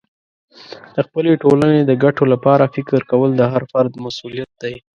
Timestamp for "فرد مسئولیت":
3.71-4.51